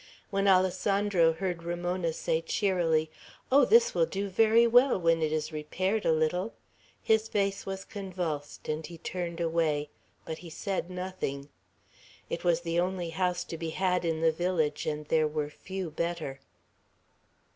When 0.31 0.47
Alessandro 0.47 1.33
heard 1.33 1.61
Ramona 1.61 2.11
say 2.11 2.41
cheerily, 2.41 3.11
"Oh, 3.51 3.65
this 3.65 3.93
will 3.93 4.07
do 4.07 4.29
very 4.29 4.65
well, 4.65 4.99
when 4.99 5.21
it 5.21 5.31
is 5.31 5.51
repaired 5.53 6.07
a 6.07 6.11
little," 6.11 6.55
his 7.03 7.27
face 7.27 7.67
was 7.67 7.85
convulsed, 7.85 8.67
and 8.67 8.83
he 8.83 8.97
turned 8.97 9.39
away; 9.39 9.91
but 10.25 10.39
he 10.39 10.49
said 10.49 10.89
nothing. 10.89 11.49
It 12.31 12.43
was 12.43 12.61
the 12.61 12.79
only 12.79 13.11
house 13.11 13.43
to 13.43 13.59
be 13.59 13.69
had 13.69 14.03
in 14.03 14.21
the 14.21 14.31
village, 14.31 14.87
and 14.87 15.05
there 15.05 15.27
were 15.27 15.51
few 15.51 15.91
better. 15.91 16.39